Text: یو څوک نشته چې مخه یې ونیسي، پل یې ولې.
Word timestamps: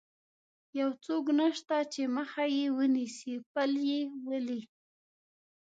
یو 0.79 0.89
څوک 1.05 1.25
نشته 1.39 1.75
چې 1.93 2.01
مخه 2.15 2.43
یې 2.57 2.65
ونیسي، 2.77 3.35
پل 3.51 3.71
یې 3.89 4.01
ولې. 4.27 4.61